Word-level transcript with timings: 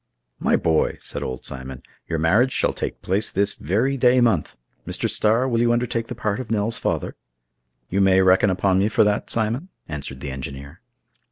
"My 0.39 0.55
boy," 0.55 0.97
said 0.99 1.21
old 1.21 1.45
Simon, 1.45 1.83
"your 2.07 2.17
marriage 2.17 2.51
shall 2.51 2.73
take 2.73 3.03
place 3.03 3.29
this 3.29 3.53
very 3.53 3.97
day 3.97 4.19
month. 4.19 4.57
Mr. 4.87 5.07
Starr, 5.07 5.47
will 5.47 5.59
you 5.61 5.71
undertake 5.71 6.07
the 6.07 6.15
part 6.15 6.39
of 6.39 6.49
Nell's 6.49 6.79
father?" 6.79 7.15
"You 7.89 8.01
may 8.01 8.19
reckon 8.23 8.49
upon 8.49 8.79
me 8.79 8.89
for 8.89 9.03
that, 9.03 9.29
Simon," 9.29 9.69
answered 9.87 10.21
the 10.21 10.31
engineer. 10.31 10.81